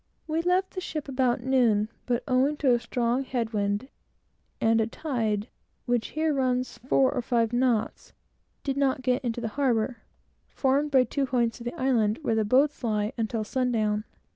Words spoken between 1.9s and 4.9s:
but, owing to a strong head wind, and a